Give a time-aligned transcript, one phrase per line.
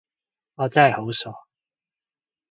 [0.55, 1.31] 我真係好傻